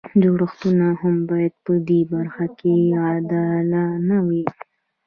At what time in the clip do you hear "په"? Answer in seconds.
1.65-1.73